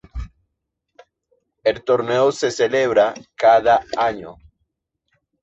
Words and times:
El 1.63 1.83
torneo 1.83 2.31
se 2.31 2.49
celebra 2.49 3.13
cada 3.35 3.83
año. 3.95 4.35